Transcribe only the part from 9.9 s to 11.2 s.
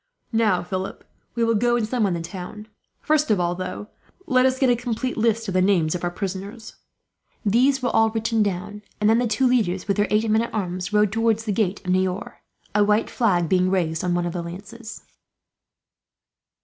their eight men at arms, rode